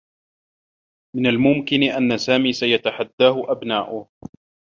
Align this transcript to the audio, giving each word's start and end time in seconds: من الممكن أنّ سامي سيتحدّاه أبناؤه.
من 1.15 1.27
الممكن 1.27 1.83
أنّ 1.83 2.17
سامي 2.17 2.53
سيتحدّاه 2.53 3.51
أبناؤه. 3.51 4.07